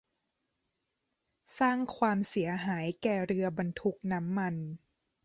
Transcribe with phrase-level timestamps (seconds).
[1.59, 4.55] สร้างความเสียหายแก่เรือบรรทุกน้ำมัน